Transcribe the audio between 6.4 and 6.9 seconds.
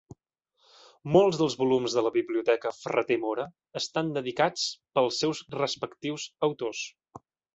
autors.